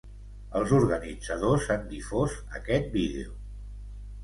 [0.59, 3.39] Els organitzadors han difós aquest vídeo.